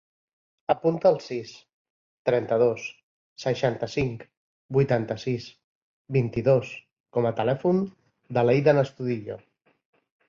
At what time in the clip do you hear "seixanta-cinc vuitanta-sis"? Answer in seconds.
3.43-5.47